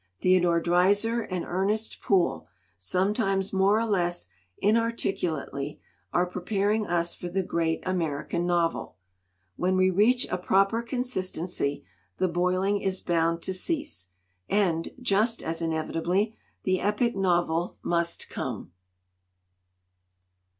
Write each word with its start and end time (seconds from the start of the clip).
Theodore 0.19 0.59
Dreiser 0.59 1.21
and 1.21 1.45
Ernest 1.45 2.01
Poole, 2.01 2.47
sometimes 2.75 3.53
more 3.53 3.77
or 3.77 3.85
less 3.85 4.29
in 4.57 4.75
articulately, 4.75 5.79
are 6.11 6.25
preparing 6.25 6.87
us 6.87 7.13
for 7.13 7.29
the 7.29 7.43
great 7.43 7.83
Ameri 7.83 8.27
can 8.27 8.47
novel. 8.47 8.95
When 9.57 9.77
we 9.77 9.91
reach 9.91 10.25
a 10.31 10.39
proper 10.39 10.81
consistency 10.81 11.85
the 12.17 12.27
boiling 12.27 12.81
is 12.81 12.99
bound 12.99 13.43
to 13.43 13.53
cease, 13.53 14.07
and, 14.49 14.89
just 14.99 15.43
as 15.43 15.61
in 15.61 15.69
evitably, 15.69 16.33
the 16.63 16.79
epic 16.79 17.15
novel 17.15 17.77
must 17.83 18.27
come." 18.27 18.71